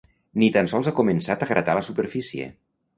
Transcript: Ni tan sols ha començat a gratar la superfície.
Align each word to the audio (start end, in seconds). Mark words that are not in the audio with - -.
Ni 0.43 0.47
tan 0.55 0.69
sols 0.71 0.89
ha 0.91 0.95
començat 1.01 1.47
a 1.47 1.51
gratar 1.53 1.79
la 1.81 1.87
superfície. 1.93 2.53